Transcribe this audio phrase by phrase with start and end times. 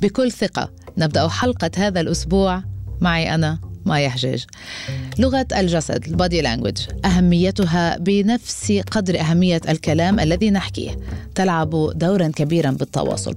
[0.00, 0.70] بكل ثقة.
[0.98, 2.62] نبدأ حلقة هذا الأسبوع
[3.00, 4.44] معي أنا مايا حجاج.
[5.18, 10.98] لغة الجسد البادي لانجوج أهميتها بنفس قدر أهمية الكلام الذي نحكيه.
[11.34, 13.34] تلعب دورا كبيرا بالتواصل.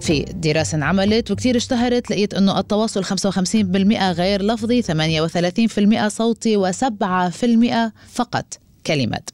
[0.00, 8.58] في دراسة عملت وكثير اشتهرت لقيت أنه التواصل 55% غير لفظي 38% صوتي و7% فقط
[8.86, 9.30] كلمات.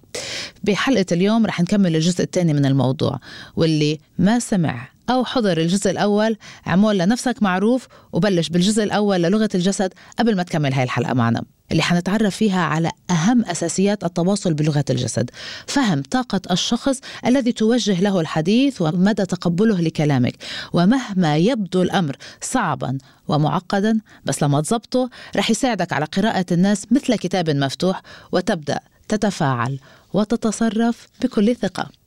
[0.65, 3.21] بحلقة اليوم رح نكمل الجزء الثاني من الموضوع
[3.57, 6.37] واللي ما سمع أو حضر الجزء الأول.
[6.67, 11.43] عمول لنفسك معروف وبلش بالجزء الأول للغة الجسد قبل ما تكمل هاي الحلقة معنا.
[11.73, 15.31] اللي حنتعرف فيها على أهم أساسيات التواصل بلغة الجسد.
[15.67, 20.35] فهم طاقة الشخص الذي توجه له الحديث ومدى تقبله لكلامك.
[20.73, 27.51] ومهما يبدو الأمر صعبا ومعقدا بس لما تزبطه رح يساعدك على قراءة الناس مثل كتاب
[27.51, 28.03] مفتوح
[28.33, 29.79] وتبدأ تتفاعل
[30.13, 32.00] وتتصرف بكل ثقة.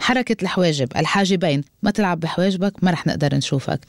[0.00, 3.80] حركة الحواجب الحاجبين ما تلعب بحواجبك ما رح نقدر نشوفك.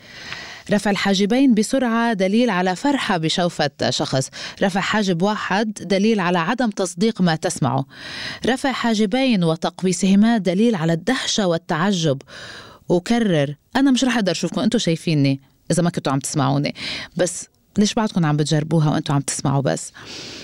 [0.71, 4.29] رفع الحاجبين بسرعة دليل على فرحة بشوفة شخص.
[4.61, 7.85] رفع حاجب واحد دليل على عدم تصديق ما تسمعه.
[8.45, 12.21] رفع حاجبين وتقويسهما دليل على الدهشة والتعجب.
[12.89, 15.39] وكرر أنا مش رح أقدر أشوفكم أنتم شايفيني
[15.71, 16.75] إذا ما كنتوا عم تسمعوني.
[17.17, 19.91] بس ليش بعدكم عم بتجربوها وأنتم عم تسمعوا بس.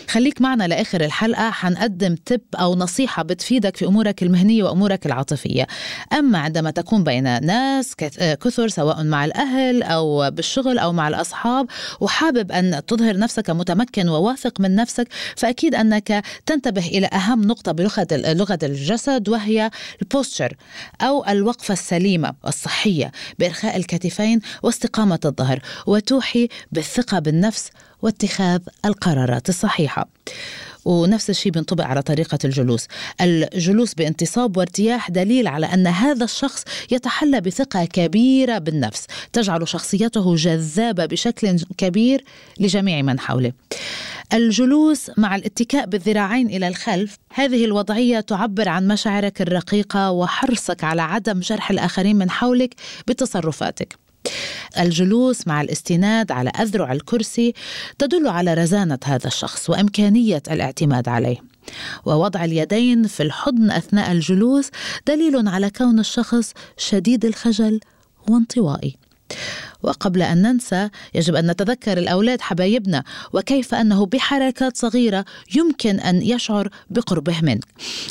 [0.09, 5.67] خليك معنا لآخر الحلقة حنقدم تب أو نصيحة بتفيدك في أمورك المهنية وأمورك العاطفية.
[6.13, 11.67] أما عندما تكون بين ناس كثر سواء مع الأهل أو بالشغل أو مع الأصحاب
[11.99, 18.07] وحابب أن تظهر نفسك متمكن وواثق من نفسك فأكيد أنك تنتبه إلى أهم نقطة بلغة
[18.11, 20.55] لغة الجسد وهي البوستشر
[21.01, 27.69] أو الوقفة السليمة والصحيه بإرخاء الكتفين واستقامة الظهر وتوحي بالثقة بالنفس
[28.01, 30.07] واتخاذ القرارات الصحيحة.
[30.85, 32.87] ونفس الشيء بينطبق على طريقة الجلوس.
[33.21, 39.07] الجلوس بانتصاب وارتياح دليل على أن هذا الشخص يتحلى بثقة كبيرة بالنفس.
[39.33, 42.23] تجعل شخصيته جذابة بشكل كبير
[42.59, 43.51] لجميع من حوله.
[44.33, 51.39] الجلوس مع الاتكاء بالذراعين إلى الخلف هذه الوضعية تعبر عن مشاعرك الرقيقة وحرصك على عدم
[51.39, 52.75] جرح الآخرين من حولك
[53.07, 54.00] بتصرفاتك.
[54.79, 57.53] الجلوس مع الاستناد على أذرع الكرسي
[57.99, 61.37] تدل على رزانة هذا الشخص وإمكانية الاعتماد عليه.
[62.05, 64.69] ووضع اليدين في الحضن أثناء الجلوس
[65.07, 67.79] دليل على كون الشخص شديد الخجل
[68.29, 68.95] وانطوائي.
[69.83, 73.03] وقبل أن ننسى يجب أن نتذكر الأولاد حبايبنا
[73.33, 75.25] وكيف أنه بحركات صغيرة
[75.55, 77.65] يمكن أن يشعر بقربه منك.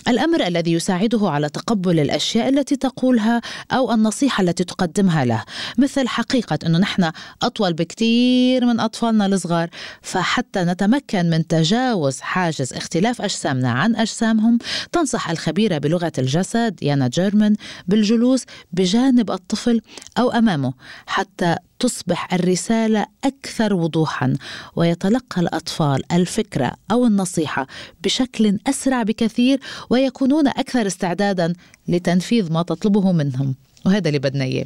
[0.08, 3.40] الأمر الذي يساعده على تقبل الأشياء التي تقولها
[3.72, 5.44] أو النصيحة التي تقدمها له،
[5.78, 7.10] مثل حقيقة أنه نحن
[7.42, 9.70] أطول بكثير من أطفالنا الصغار،
[10.02, 14.58] فحتى نتمكن من تجاوز حاجز اختلاف أجسامنا عن أجسامهم،
[14.92, 17.56] تنصح الخبيرة بلغة الجسد يانا جيرمان
[17.88, 19.80] بالجلوس بجانب الطفل
[20.18, 20.72] أو أمامه
[21.06, 24.34] حتى تصبح الرسالة أكثر وضوحا
[24.76, 27.66] ويتلقى الأطفال الفكرة أو النصيحة
[28.04, 29.60] بشكل أسرع بكثير
[29.90, 31.52] ويكونون أكثر استعدادا
[31.88, 33.54] لتنفيذ ما تطلبه منهم.
[33.86, 34.64] وهذا اللي بدنا إياه.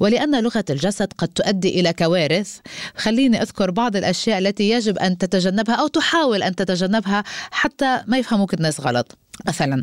[0.00, 2.58] ولأن لغة الجسد قد تؤدي إلى كوارث
[2.96, 8.54] خليني أذكر بعض الأشياء التي يجب أن تتجنبها أو تحاول أن تتجنبها حتى ما يفهموك
[8.54, 9.18] الناس غلط.
[9.48, 9.82] مثلا.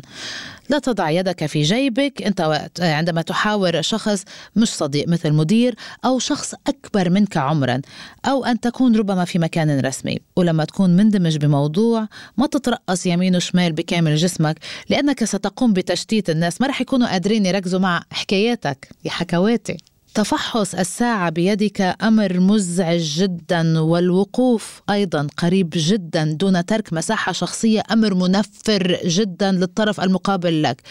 [0.68, 4.24] لا تضع يدك في جيبك أنت عندما تحاور شخص
[4.56, 5.74] مش صديق مثل مدير
[6.04, 7.80] أو شخص أكبر منك عمرا.
[8.24, 10.18] أو أن تكون ربما في مكان رسمي.
[10.36, 14.58] ولما تكون مندمج بموضوع ما تترقص يمين وشمال بكامل جسمك
[14.88, 16.60] لأنك ستقوم بتشتيت الناس.
[16.60, 18.88] ما رح يكونوا قادرين يركزوا مع حكاياتك.
[19.04, 19.76] يا حكواتي.
[20.18, 28.14] تفحص الساعة بيدك أمر مزعج جدا والوقوف أيضا قريب جدا دون ترك مساحة شخصية أمر
[28.14, 30.82] منفر جدا للطرف المقابل لك.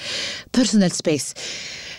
[0.57, 1.33] Personal space.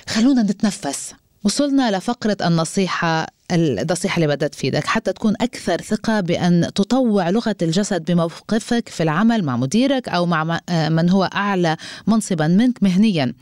[0.09, 1.15] خلونا نتنفس.
[1.45, 4.87] وصلنا لفقرة النصيحة النصيحة اللي بدها تفيدك.
[4.87, 10.61] حتى تكون أكثر ثقة بأن تطوع لغة الجسد بموقفك في العمل مع مديرك أو مع
[10.71, 13.35] من هو أعلى منصبا منك مهنيا.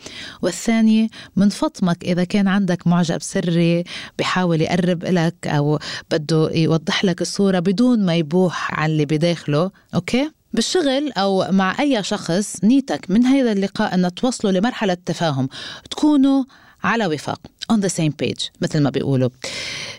[0.42, 3.84] والثاني من فطمك إذا كان عندك معجب سري
[4.18, 5.78] بحاول يقرب لك أو
[6.10, 12.02] بده يوضح لك الصورة بدون ما يبوح عن اللي بداخله أوكي؟ بالشغل أو مع أي
[12.02, 15.48] شخص نيتك من هذا اللقاء أن توصلوا لمرحلة تفاهم
[15.90, 16.44] تكونوا
[16.84, 17.40] على وفاق.
[17.72, 19.28] On the same page مثل ما بيقولوا.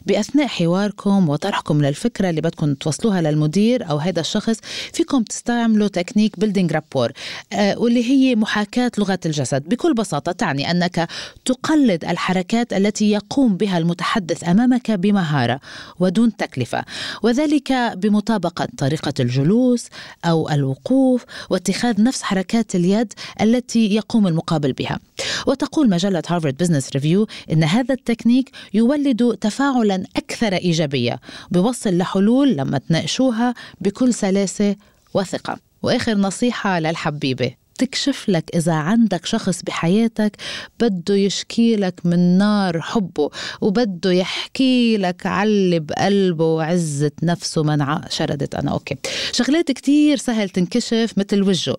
[0.06, 4.58] بأثناء حواركم وطرحكم للفكرة اللي بدكم توصلوها للمدير أو هذا الشخص
[4.94, 7.12] فيكم تستعملوا تكنيك building rapport
[7.54, 9.62] آه واللي هي محاكاة لغة الجسد.
[9.62, 11.08] بكل بساطة تعني أنك
[11.46, 15.60] تقلد الحركات التي يقوم بها المتحدث أمامك بمهارة
[16.00, 16.86] ودون تكلفة.
[17.24, 19.88] وذلك بمطابقة طريقة الجلوس
[20.26, 25.00] أو الوقوف واتخاذ نفس حركات اليد التي يقوم المقابل بها.
[25.48, 31.20] وتقول مجلة Harvard Business Review إن هذا التكنيك يولد تفاعلا أكثر إيجابية
[31.52, 34.76] بيوصل لحلول لما تناقشوها بكل سلاسة
[35.14, 35.58] وثقة.
[35.84, 37.67] وآخر نصيحة للحبيبة.
[37.78, 40.36] تكشف لك إذا عندك شخص بحياتك
[40.80, 43.30] بده يشكي لك من نار حبه
[43.62, 48.72] وبده يحكي لك عاللي بقلبه وعزة نفسه منع شردت أنا.
[48.72, 48.96] okay.
[49.32, 51.78] شغلات كتير سهل تنكشف مثل وجهه.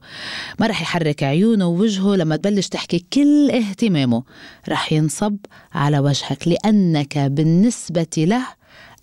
[0.59, 4.23] ما رح يحرك عيونه ووجهه لما تبلش تحكي كل اهتمامه.
[4.69, 5.37] رح ينصب
[5.73, 8.47] على وجهك لأنك بالنسبة له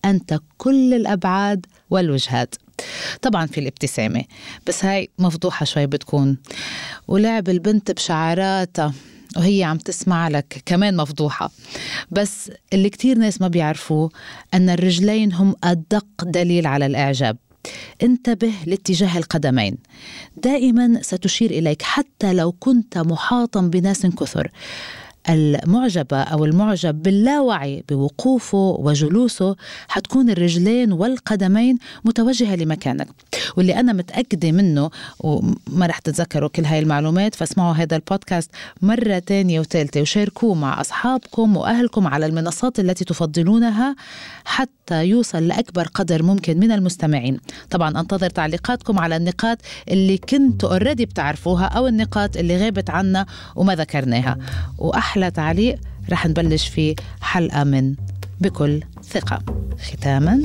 [0.05, 2.55] أنت كل الأبعاد والوجهات.
[3.21, 4.23] طبعا في الابتسامة.
[4.67, 6.37] بس هاي مفضوحة شوي بتكون.
[7.07, 8.93] ولعب البنت بشعراتها
[9.37, 11.51] وهي عم تسمع لك كمان مفضوحة.
[12.11, 14.09] بس اللي كتير ناس ما بيعرفوه
[14.53, 17.37] أن الرجلين هم أدق دليل على الإعجاب.
[18.03, 19.77] انتبه لاتجاه القدمين.
[20.37, 24.51] دائما ستشير إليك حتى لو كنت محاطا بناس كثر.
[25.29, 29.55] المعجبة أو المعجب باللاوعي بوقوفه وجلوسه
[29.87, 33.07] حتكون الرجلين والقدمين متوجهة لمكانك.
[33.57, 34.89] واللي أنا متأكدة منه
[35.19, 38.51] وما رح تتذكروا كل هاي المعلومات فاسمعوا هذا البودكاست
[38.81, 43.95] مرة تانية وثالثة وشاركوه مع أصحابكم وأهلكم على المنصات التي تفضلونها
[44.45, 47.39] حتى يوصل لأكبر قدر ممكن من المستمعين.
[47.69, 49.57] طبعا أنتظر تعليقاتكم على النقاط
[49.89, 53.25] اللي كنتوا اوريدي بتعرفوها أو النقاط اللي غابت عنا
[53.55, 54.37] وما ذكرناها.
[55.15, 55.79] وأحلى تعليق
[56.09, 57.95] رح نبلش فيه حلقة من
[58.41, 59.39] بكل ثقة.
[59.79, 60.41] ختاما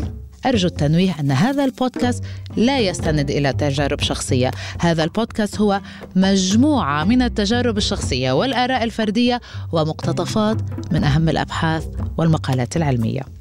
[0.46, 2.24] أرجو التنويه أن هذا البودكاست
[2.56, 4.50] لا يستند إلى تجارب شخصية.
[4.80, 5.80] هذا البودكاست هو
[6.16, 9.40] مجموعة من التجارب الشخصية والآراء الفردية
[9.72, 10.56] ومقتطفات
[10.92, 11.86] من أهم الأبحاث
[12.16, 13.39] والمقالات العلمية.